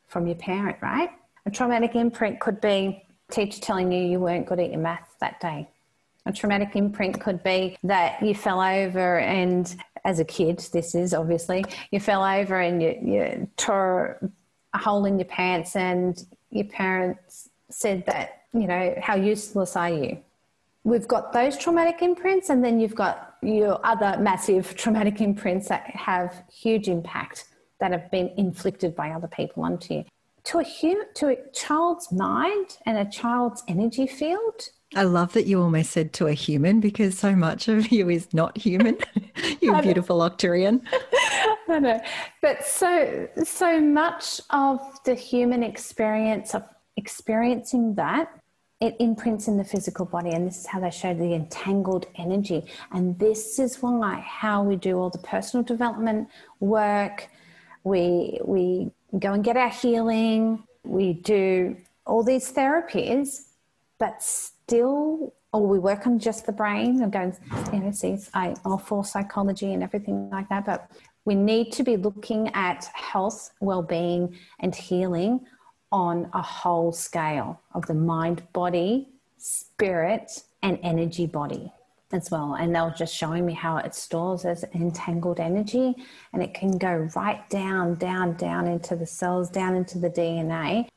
[0.07, 1.09] from your parent, right?
[1.45, 5.39] A traumatic imprint could be teacher telling you you weren't good at your math that
[5.39, 5.69] day.
[6.25, 11.13] A traumatic imprint could be that you fell over and, as a kid, this is
[11.13, 14.19] obviously, you fell over and you, you tore
[14.73, 19.89] a hole in your pants, and your parents said that, you know, how useless are
[19.89, 20.17] you?
[20.83, 25.85] We've got those traumatic imprints, and then you've got your other massive traumatic imprints that
[25.91, 27.45] have huge impact
[27.79, 30.05] that have been inflicted by other people onto you.
[30.45, 35.47] To a human, to a child's mind and a child's energy field, I love that
[35.47, 38.97] you almost said to a human because so much of you is not human.
[39.61, 40.81] you beautiful Arcturian.
[41.69, 42.01] I know,
[42.41, 46.63] but so so much of the human experience of
[46.97, 48.29] experiencing that
[48.81, 52.65] it imprints in the physical body, and this is how they show the entangled energy.
[52.91, 56.27] And this is why how we do all the personal development
[56.59, 57.29] work.
[57.83, 60.63] We we go and get our healing.
[60.83, 63.45] We do all these therapies,
[64.01, 67.35] but still or we work on just the brain and going
[67.71, 70.65] you know, see, I for psychology and everything like that.
[70.65, 70.89] But
[71.25, 75.41] we need to be looking at health, well-being, and healing
[75.91, 81.71] on a whole scale of the mind, body, spirit, and energy body
[82.11, 82.55] as well.
[82.55, 85.93] And they were just showing me how it stores as entangled energy
[86.33, 90.87] and it can go right down, down, down into the cells, down into the DNA,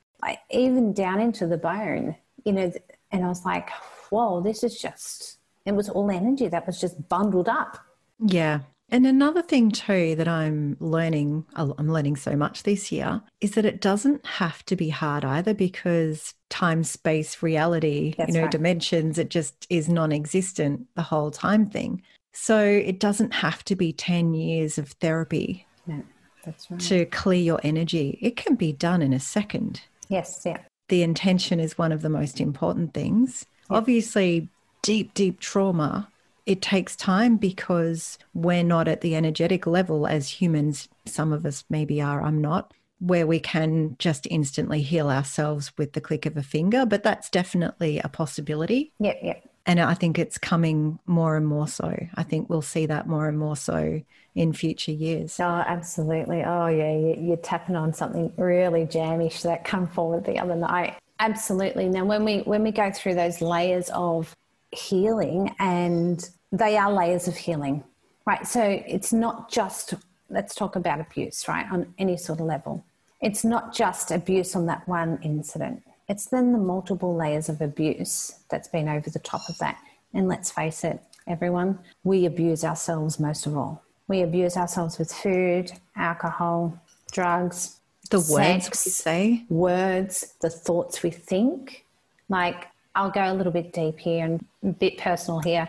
[0.50, 2.72] even down into the bone, you know.
[3.14, 3.70] And I was like,
[4.10, 7.78] whoa, this is just, it was all energy that was just bundled up.
[8.18, 8.60] Yeah.
[8.90, 13.64] And another thing too that I'm learning, I'm learning so much this year, is that
[13.64, 18.50] it doesn't have to be hard either because time, space, reality, That's you know, right.
[18.50, 22.02] dimensions, it just is non existent, the whole time thing.
[22.32, 26.02] So it doesn't have to be 10 years of therapy no,
[26.44, 26.80] that's right.
[26.80, 28.18] to clear your energy.
[28.20, 29.82] It can be done in a second.
[30.08, 30.58] Yes, yeah.
[30.88, 33.46] The intention is one of the most important things.
[33.70, 34.48] Obviously,
[34.82, 36.08] deep, deep trauma
[36.46, 40.88] it takes time because we're not at the energetic level as humans.
[41.06, 45.92] Some of us maybe are, I'm not, where we can just instantly heal ourselves with
[45.92, 48.92] the click of a finger, but that's definitely a possibility.
[49.00, 49.48] Yep, yep.
[49.66, 51.96] And I think it's coming more and more so.
[52.14, 54.02] I think we'll see that more and more so
[54.34, 55.40] in future years.
[55.40, 56.42] Oh, absolutely.
[56.44, 57.14] Oh, yeah.
[57.18, 60.96] You're tapping on something really jammish that come forward the other night.
[61.18, 61.88] Absolutely.
[61.88, 64.34] Now, when we when we go through those layers of
[64.72, 67.84] healing and they are layers of healing,
[68.26, 68.46] right?
[68.46, 69.94] So it's not just,
[70.28, 71.66] let's talk about abuse, right?
[71.70, 72.84] On any sort of level.
[73.20, 75.82] It's not just abuse on that one incident.
[76.08, 79.78] It's then the multiple layers of abuse that's been over the top of that.
[80.12, 83.82] And let's face it, everyone, we abuse ourselves most of all.
[84.06, 86.78] We abuse ourselves with food, alcohol,
[87.10, 87.78] drugs,
[88.10, 91.84] the words we say, words, the thoughts we think.
[92.28, 95.68] Like I'll go a little bit deep here and a bit personal here.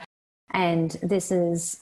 [0.51, 1.81] And this is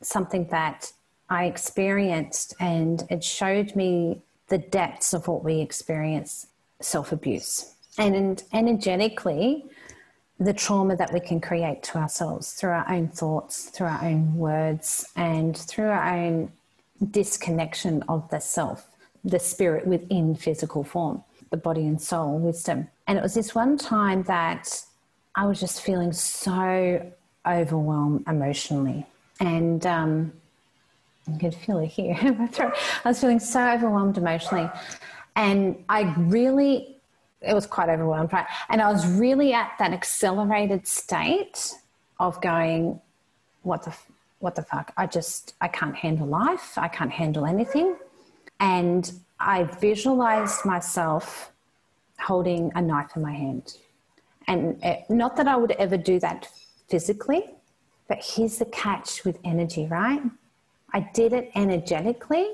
[0.00, 0.92] something that
[1.30, 6.46] I experienced, and it showed me the depths of what we experience
[6.80, 7.74] self abuse.
[7.98, 9.64] And energetically,
[10.40, 14.34] the trauma that we can create to ourselves through our own thoughts, through our own
[14.36, 16.50] words, and through our own
[17.10, 18.88] disconnection of the self,
[19.24, 22.88] the spirit within physical form, the body and soul wisdom.
[23.06, 24.82] And it was this one time that
[25.34, 27.12] I was just feeling so
[27.46, 29.06] overwhelmed emotionally.
[29.40, 30.32] And um,
[31.32, 32.74] I can feel it here in my throat.
[33.04, 34.70] I was feeling so overwhelmed emotionally.
[35.34, 36.91] And I really,
[37.42, 38.46] it was quite overwhelmed, right?
[38.68, 41.74] And I was really at that accelerated state
[42.20, 43.00] of going,
[43.62, 43.94] what the,
[44.38, 44.92] what the fuck?
[44.96, 46.76] I just, I can't handle life.
[46.76, 47.96] I can't handle anything.
[48.60, 51.52] And I visualized myself
[52.18, 53.76] holding a knife in my hand.
[54.46, 56.48] And it, not that I would ever do that
[56.88, 57.50] physically,
[58.08, 60.22] but here's the catch with energy, right?
[60.92, 62.48] I did it energetically,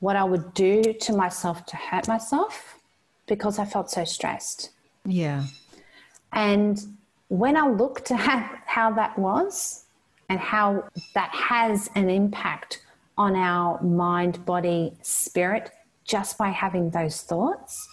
[0.00, 2.75] what I would do to myself to hurt myself
[3.26, 4.70] because I felt so stressed.
[5.04, 5.44] Yeah.
[6.32, 6.80] And
[7.28, 9.84] when I looked at how that was
[10.28, 10.84] and how
[11.14, 12.82] that has an impact
[13.18, 15.70] on our mind, body, spirit,
[16.04, 17.88] just by having those thoughts,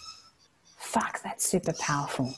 [0.76, 2.34] fuck, that's super powerful.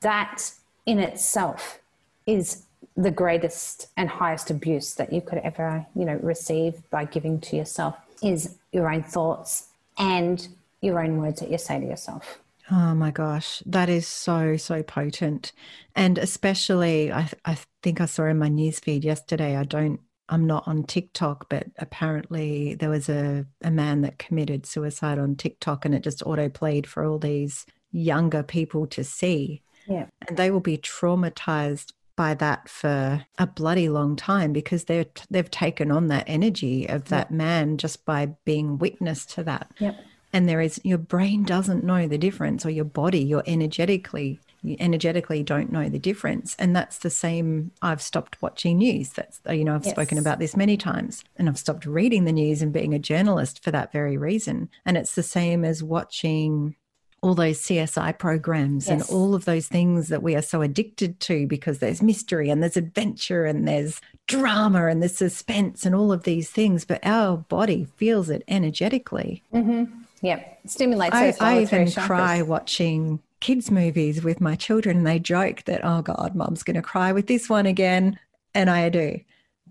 [0.00, 0.52] That
[0.86, 1.80] in itself
[2.26, 2.64] is
[2.96, 7.56] the greatest and highest abuse that you could ever, you know, receive by giving to
[7.56, 10.48] yourself is your own thoughts and
[10.84, 12.38] your own words that you say to yourself.
[12.70, 15.52] Oh my gosh, that is so so potent,
[15.94, 19.56] and especially I I think I saw in my newsfeed yesterday.
[19.56, 24.64] I don't I'm not on TikTok, but apparently there was a a man that committed
[24.64, 29.62] suicide on TikTok, and it just auto played for all these younger people to see.
[29.86, 35.06] Yeah, and they will be traumatized by that for a bloody long time because they're
[35.30, 37.30] they've taken on that energy of that yep.
[37.30, 39.70] man just by being witness to that.
[39.78, 39.96] Yep.
[40.34, 44.76] And there is your brain doesn't know the difference, or your body, you're energetically you
[44.80, 46.56] energetically don't know the difference.
[46.58, 47.70] And that's the same.
[47.82, 49.10] I've stopped watching news.
[49.10, 49.94] That's you know I've yes.
[49.94, 53.62] spoken about this many times, and I've stopped reading the news and being a journalist
[53.62, 54.70] for that very reason.
[54.84, 56.74] And it's the same as watching
[57.20, 58.92] all those CSI programs yes.
[58.92, 62.62] and all of those things that we are so addicted to because there's mystery and
[62.62, 67.38] there's adventure and there's drama and there's suspense and all of these things, but our
[67.38, 69.42] body feels it energetically.
[69.54, 70.02] Mm-hmm.
[70.24, 71.14] Yeah, stimulates.
[71.14, 76.02] I, I even cry watching kids' movies with my children, and they joke that, "Oh
[76.02, 78.18] God, Mum's going to cry with this one again,"
[78.54, 79.20] and I do,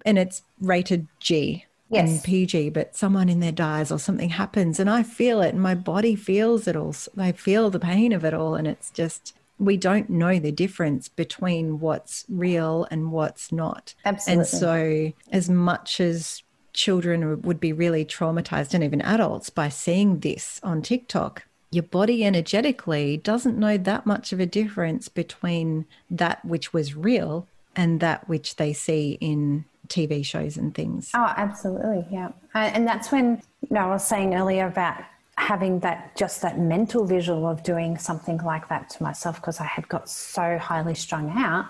[0.06, 2.10] and it's rated G yes.
[2.10, 5.62] and PG, but someone in there dies or something happens and I feel it and
[5.62, 6.96] my body feels it all.
[7.18, 8.56] I feel the pain of it all.
[8.56, 13.94] And it's just, we don't know the difference between what's real and what's not.
[14.06, 14.42] Absolutely.
[14.42, 20.20] And so, as much as children would be really traumatized and even adults by seeing
[20.20, 26.44] this on TikTok, your body energetically doesn't know that much of a difference between that
[26.46, 31.12] which was real and that which they see in TV shows and things.
[31.14, 32.06] Oh, absolutely.
[32.12, 32.30] Yeah.
[32.54, 35.04] Uh, and that's when, you know, I was saying earlier about
[35.36, 39.66] having that just that mental visual of doing something like that to myself because I
[39.66, 41.66] had got so highly strung out.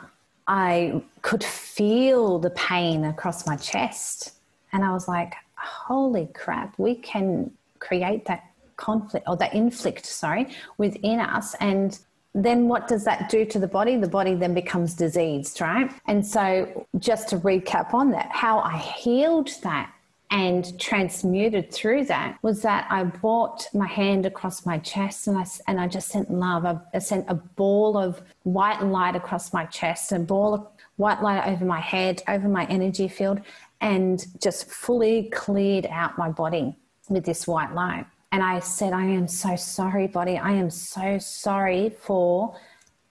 [0.48, 4.34] I could feel the pain across my chest.
[4.74, 8.44] And I was like, holy crap, we can create that
[8.76, 11.56] conflict or that inflict, sorry, within us.
[11.62, 11.98] And
[12.34, 13.96] then what does that do to the body?
[13.96, 15.92] The body then becomes diseased, right?
[16.08, 19.94] And so, just to recap on that, how I healed that
[20.32, 25.46] and transmuted through that was that I brought my hand across my chest and I,
[25.68, 26.66] and I just sent love.
[26.66, 31.22] I, I sent a ball of white light across my chest, a ball of white
[31.22, 33.42] light over my head, over my energy field,
[33.84, 36.76] and just fully cleared out my body
[37.10, 38.06] with this white light.
[38.32, 40.38] And I said, I am so sorry, body.
[40.38, 42.58] I am so sorry for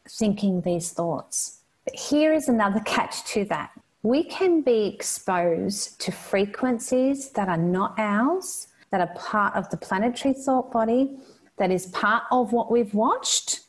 [0.08, 1.60] thinking these thoughts.
[1.84, 3.70] But here is another catch to that.
[4.02, 9.76] We can be exposed to frequencies that are not ours, that are part of the
[9.76, 11.18] planetary thought body,
[11.58, 13.60] that is part of what we've watched,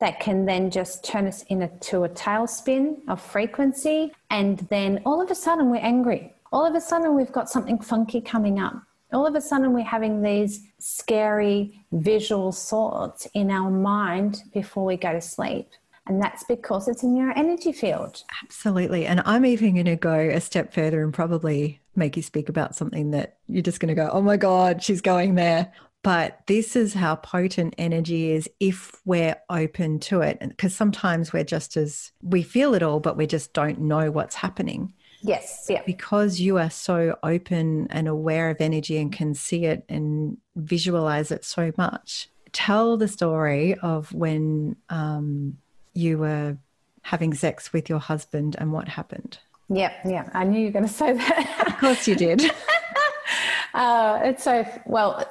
[0.00, 4.12] that can then just turn us into a tailspin of frequency.
[4.30, 6.34] And then all of a sudden we're angry.
[6.52, 8.82] All of a sudden we've got something funky coming up
[9.12, 14.96] all of a sudden we're having these scary visual thoughts in our mind before we
[14.96, 15.68] go to sleep.
[16.06, 18.22] And that's because it's in your energy field.
[18.42, 19.06] Absolutely.
[19.06, 22.74] And I'm even going to go a step further and probably make you speak about
[22.74, 25.70] something that you're just going to go, oh my God, she's going there.
[26.02, 30.38] But this is how potent energy is if we're open to it.
[30.40, 34.36] Because sometimes we're just as, we feel it all, but we just don't know what's
[34.36, 34.94] happening.
[35.20, 35.66] Yes.
[35.68, 35.82] Yeah.
[35.84, 41.30] Because you are so open and aware of energy and can see it and visualize
[41.30, 42.28] it so much.
[42.52, 45.58] Tell the story of when um,
[45.94, 46.56] you were
[47.02, 49.38] having sex with your husband and what happened.
[49.68, 50.28] Yeah, Yeah.
[50.32, 51.64] I knew you were going to say that.
[51.66, 52.42] of course you did.
[53.74, 55.24] uh, it's so, well,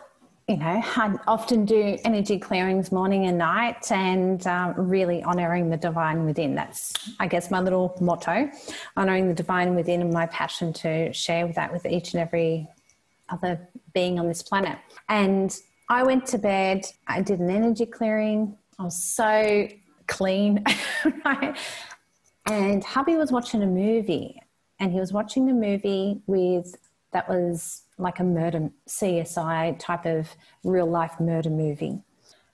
[0.48, 5.76] you know, I often do energy clearings morning and night and um, really honoring the
[5.76, 6.56] divine within.
[6.56, 8.50] That's, I guess, my little motto
[8.96, 12.68] honoring the divine within and my passion to share that with each and every
[13.28, 14.78] other being on this planet.
[15.10, 15.56] And
[15.90, 19.68] I went to bed, I did an energy clearing, I was so
[20.08, 20.64] clean?
[22.50, 24.42] And hubby was watching a movie
[24.80, 26.78] and he was watching the movie with
[27.12, 30.30] that was like a murder CSI type of
[30.64, 32.00] real life murder movie.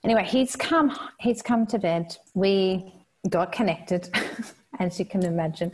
[0.02, 2.16] Anyway, he's come he's come to bed.
[2.34, 2.92] We
[3.28, 4.14] got connected,
[4.78, 5.72] as you can imagine,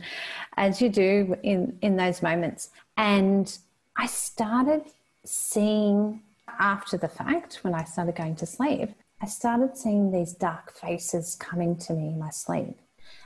[0.57, 2.69] as you do in in those moments.
[2.97, 3.57] And
[3.97, 4.83] I started
[5.25, 6.21] seeing
[6.59, 8.89] after the fact when I started going to sleep,
[9.21, 12.79] I started seeing these dark faces coming to me in my sleep.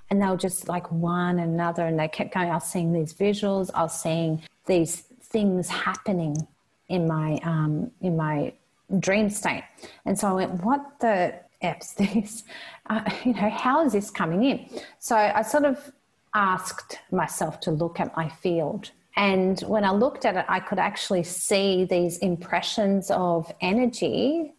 [0.09, 2.49] And they were just like one another, and they kept going.
[2.49, 5.03] I was seeing these visuals, I was seeing these
[5.35, 6.35] things happening
[6.87, 8.53] in my um, in my
[9.05, 9.65] dream state.
[10.05, 11.17] And so I went, "What the
[11.61, 12.43] f's this?
[12.87, 14.57] Uh, you know, how is this coming in?"
[14.99, 15.77] So I sort of
[16.35, 18.83] asked myself to look at my field.
[19.17, 24.53] And when I looked at it, I could actually see these impressions of energy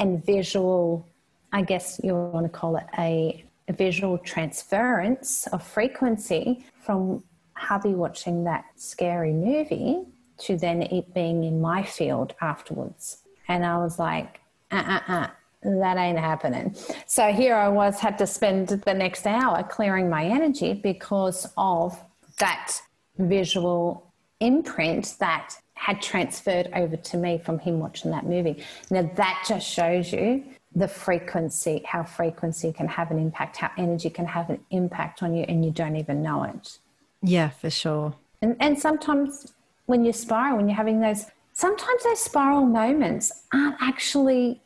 [0.00, 1.06] and visual,
[1.52, 7.22] I guess you want to call it a, a visual transference of frequency from
[7.54, 10.04] hubby watching that scary movie
[10.38, 13.22] to then it being in my field afterwards.
[13.48, 15.26] And I was like, uh uh uh,
[15.62, 16.74] that ain't happening.
[17.06, 22.02] So here I was, had to spend the next hour clearing my energy because of
[22.38, 22.80] that
[23.18, 28.64] visual imprint that had transferred over to me from him watching that movie.
[28.90, 34.10] Now that just shows you the frequency, how frequency can have an impact, how energy
[34.10, 36.78] can have an impact on you, and you don't even know it.
[37.22, 38.14] Yeah, for sure.
[38.40, 39.54] And, and sometimes
[39.86, 44.60] when you spiral, when you're having those, sometimes those spiral moments aren't actually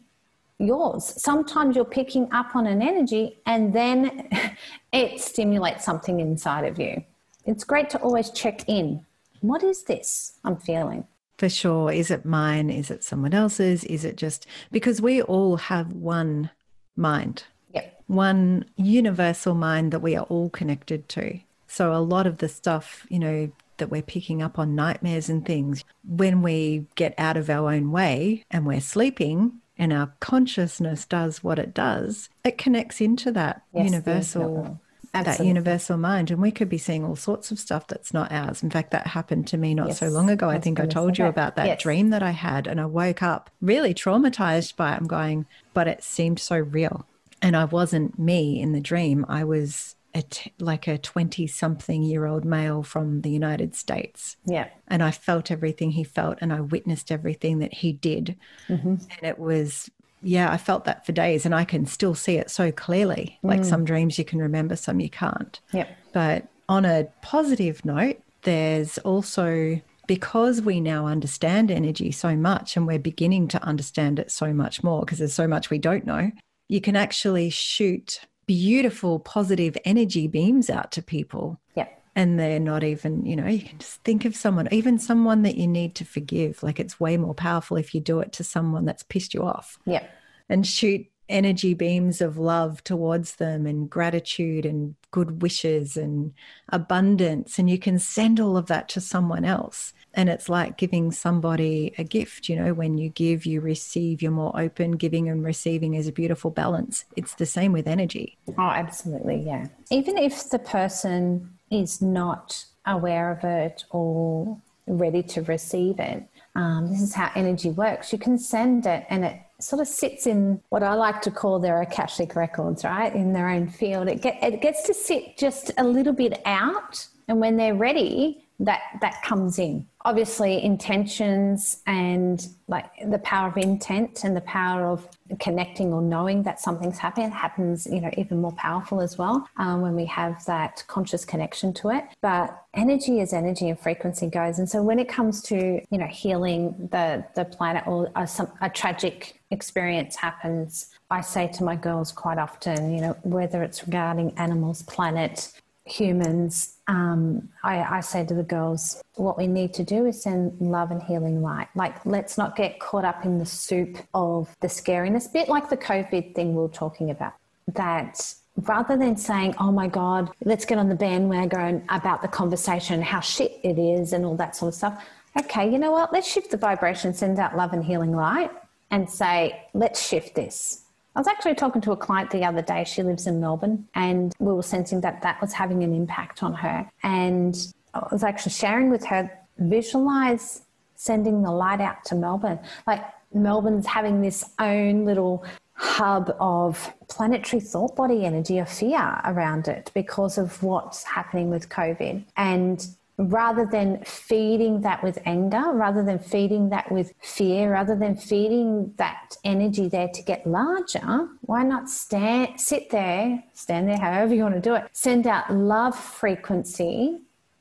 [0.59, 1.05] yours.
[1.23, 4.29] Sometimes you're picking up on an energy and then
[4.93, 7.05] it stimulates something inside of you.
[7.45, 9.05] It's great to always check in.
[9.41, 11.07] What is this I'm feeling?
[11.39, 11.93] For sure.
[11.93, 12.71] Is it mine?
[12.71, 13.85] Is it someone else's?
[13.85, 16.51] Is it just because we all have one
[16.97, 17.45] mind?
[17.75, 18.03] Yep.
[18.07, 21.39] One universal mind that we are all connected to.
[21.77, 25.45] So a lot of the stuff, you know, that we're picking up on nightmares and
[25.45, 31.05] things, when we get out of our own way and we're sleeping and our consciousness
[31.05, 34.81] does what it does, it connects into that yes, universal.
[35.13, 35.45] Absolutely.
[35.45, 36.31] that universal mind.
[36.31, 38.63] And we could be seeing all sorts of stuff that's not ours.
[38.63, 40.49] In fact, that happened to me not yes, so long ago.
[40.49, 41.31] I think I told you that.
[41.31, 41.83] about that yes.
[41.83, 42.67] dream that I had.
[42.67, 44.97] And I woke up really traumatized by it.
[44.97, 47.05] I'm going, but it seemed so real.
[47.43, 49.27] And I wasn't me in the dream.
[49.29, 54.37] I was a t- like a 20 something year old male from the United States.
[54.47, 54.69] Yeah.
[54.89, 58.37] And I felt everything he felt and I witnessed everything that he did.
[58.69, 58.89] Mm-hmm.
[58.89, 59.91] And it was
[60.23, 63.39] yeah, I felt that for days and I can still see it so clearly.
[63.43, 63.67] Like mm.
[63.67, 65.61] some dreams you can remember, some you can't.
[65.73, 65.89] Yep.
[66.13, 72.87] But on a positive note, there's also because we now understand energy so much and
[72.87, 76.31] we're beginning to understand it so much more because there's so much we don't know,
[76.69, 81.61] you can actually shoot beautiful positive energy beams out to people.
[81.75, 81.89] Yeah.
[82.15, 85.57] And they're not even, you know, you can just think of someone, even someone that
[85.57, 86.63] you need to forgive.
[86.63, 89.79] Like it's way more powerful if you do it to someone that's pissed you off.
[89.85, 90.07] Yeah.
[90.49, 96.33] And shoot energy beams of love towards them and gratitude and good wishes and
[96.69, 97.59] abundance.
[97.59, 99.93] And you can send all of that to someone else.
[100.15, 102.49] And it's like giving somebody a gift.
[102.49, 104.93] You know, when you give, you receive, you're more open.
[104.93, 107.05] Giving and receiving is a beautiful balance.
[107.17, 108.39] It's the same with energy.
[108.59, 109.43] Oh, absolutely.
[109.45, 109.67] Yeah.
[109.91, 116.25] Even if the person is not aware of it or ready to receive it,
[116.57, 118.13] um, this is how energy works.
[118.13, 121.59] You can send it and it sort of sits in what I like to call
[121.59, 123.15] their Akashic records, right?
[123.15, 124.09] In their own field.
[124.09, 127.07] It, get, it gets to sit just a little bit out.
[127.29, 133.57] And when they're ready, that that comes in obviously intentions and like the power of
[133.57, 135.09] intent and the power of
[135.41, 139.81] connecting or knowing that something's happening happens you know even more powerful as well um,
[139.81, 142.05] when we have that conscious connection to it.
[142.23, 144.61] But energy is energy and frequency goes.
[144.61, 148.49] And so when it comes to you know healing the the planet or a, some,
[148.61, 153.87] a tragic experience happens i say to my girls quite often you know whether it's
[153.87, 155.53] regarding animals planet
[155.87, 160.61] humans, um, I, I, say to the girls, what we need to do is send
[160.61, 161.69] love and healing light.
[161.75, 165.77] Like, let's not get caught up in the soup of the scariness, bit like the
[165.77, 167.35] COVID thing we are talking about.
[167.75, 173.01] That rather than saying, oh my God, let's get on the bandwagon about the conversation,
[173.01, 175.05] how shit it is, and all that sort of stuff.
[175.39, 176.13] Okay, you know what?
[176.13, 178.51] Let's shift the vibration, send out love and healing light,
[178.91, 180.86] and say, let's shift this
[181.17, 182.85] I was actually talking to a client the other day.
[182.85, 186.53] She lives in Melbourne, and we were sensing that that was having an impact on
[186.53, 186.87] her.
[187.03, 187.57] And
[187.95, 190.61] I was actually sharing with her visualize
[190.95, 192.59] sending the light out to Melbourne.
[192.87, 193.03] Like
[193.33, 195.43] Melbourne's having this own little
[195.73, 201.71] hub of planetary thought body energy of fear around it because of what's happening with
[201.71, 202.25] COVID.
[202.37, 202.87] And
[203.19, 208.93] rather than feeding that with anger, rather than feeding that with fear, rather than feeding
[208.97, 214.43] that energy there to get larger, why not stand, sit there, stand there, however you
[214.43, 217.19] want to do it, send out love frequency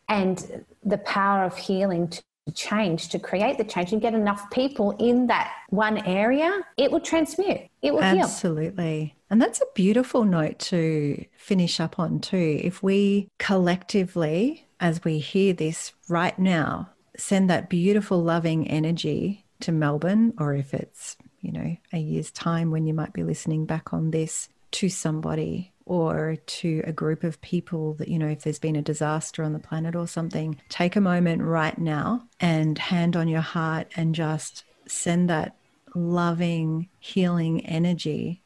[0.10, 2.22] and the power of healing to
[2.54, 7.00] change, to create the change and get enough people in that one area, it will
[7.00, 7.62] transmute.
[7.82, 8.18] It will Absolutely.
[8.18, 8.26] heal.
[8.26, 9.16] Absolutely.
[9.30, 12.60] And that's a beautiful note to finish up on too.
[12.64, 19.72] If we collectively as we hear this right now, send that beautiful, loving energy to
[19.72, 23.94] Melbourne, or if it's, you know, a year's time when you might be listening back
[23.94, 28.60] on this to somebody or to a group of people that, you know, if there's
[28.60, 33.16] been a disaster on the planet or something, take a moment right now and hand
[33.16, 35.56] on your heart and just send that
[35.94, 38.42] loving, healing energy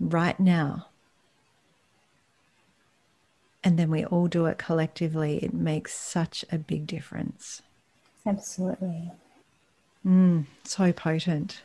[0.00, 0.86] right now
[3.64, 7.62] and then we all do it collectively, it makes such a big difference.
[8.26, 9.10] Absolutely.
[10.06, 11.62] Mm, so potent.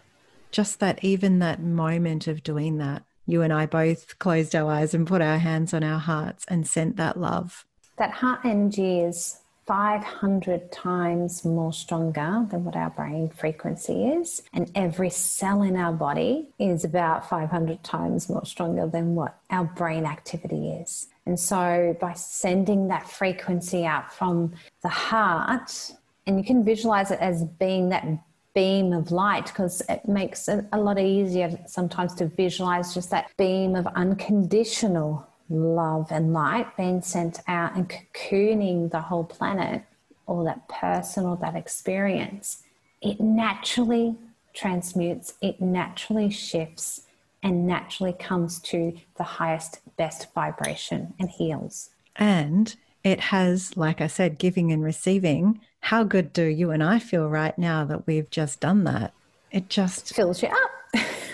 [0.51, 4.93] Just that, even that moment of doing that, you and I both closed our eyes
[4.93, 7.65] and put our hands on our hearts and sent that love.
[7.97, 14.41] That heart energy is 500 times more stronger than what our brain frequency is.
[14.51, 19.65] And every cell in our body is about 500 times more stronger than what our
[19.65, 21.09] brain activity is.
[21.29, 24.51] And so by sending that frequency out from
[24.81, 25.91] the heart,
[26.25, 28.03] and you can visualize it as being that
[28.55, 33.29] beam of light because it makes it a lot easier sometimes to visualize just that
[33.37, 39.83] beam of unconditional love and light being sent out and cocooning the whole planet
[40.25, 42.63] or that person or that experience.
[43.03, 44.15] It naturally
[44.55, 47.01] transmutes, it naturally shifts,
[47.43, 51.89] and naturally comes to the highest, best vibration and heals.
[52.15, 55.61] And it has, like I said, giving and receiving.
[55.81, 59.13] How good do you and I feel right now that we've just done that?
[59.51, 60.71] It just fills you up.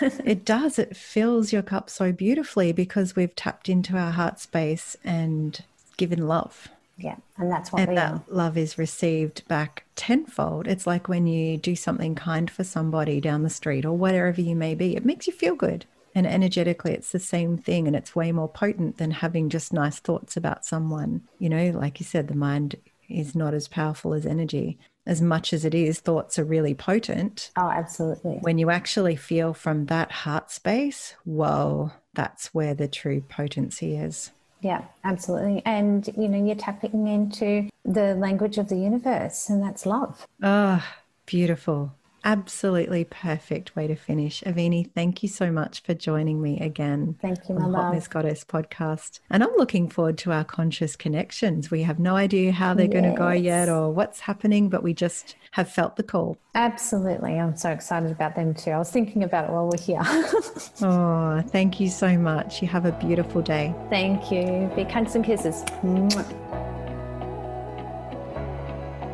[0.24, 0.78] it does.
[0.78, 5.62] It fills your cup so beautifully because we've tapped into our heart space and
[5.96, 6.68] given love.
[6.98, 8.22] Yeah, and that's what and we that are.
[8.28, 10.66] love is received back tenfold.
[10.66, 14.56] It's like when you do something kind for somebody down the street or wherever you
[14.56, 15.84] may be, it makes you feel good.
[16.16, 17.86] And energetically, it's the same thing.
[17.86, 21.28] And it's way more potent than having just nice thoughts about someone.
[21.38, 22.76] You know, like you said, the mind
[23.10, 24.78] is not as powerful as energy.
[25.04, 27.50] As much as it is, thoughts are really potent.
[27.54, 28.38] Oh, absolutely.
[28.40, 34.30] When you actually feel from that heart space, whoa, that's where the true potency is.
[34.62, 35.60] Yeah, absolutely.
[35.66, 40.26] And, you know, you're tapping into the language of the universe, and that's love.
[40.42, 41.92] Ah, oh, beautiful
[42.26, 44.42] absolutely perfect way to finish.
[44.42, 47.16] Avini, thank you so much for joining me again.
[47.22, 47.94] Thank you, my on love.
[47.94, 49.20] Hot Goddess podcast.
[49.30, 51.70] And I'm looking forward to our conscious connections.
[51.70, 52.92] We have no idea how they're yes.
[52.92, 56.36] going to go yet or what's happening, but we just have felt the call.
[56.56, 57.38] Absolutely.
[57.38, 58.72] I'm so excited about them too.
[58.72, 60.00] I was thinking about it while we're here.
[60.82, 62.60] oh, thank you so much.
[62.60, 63.72] You have a beautiful day.
[63.88, 64.70] Thank you.
[64.74, 65.62] Big hugs and kisses.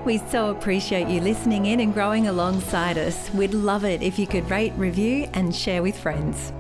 [0.04, 3.32] We so appreciate you listening in and growing alongside us.
[3.32, 6.52] We'd love it if you could rate, review, and share with friends.